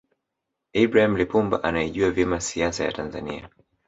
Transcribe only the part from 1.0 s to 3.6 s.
Lipumba anaijua vyema siasa ya tanzania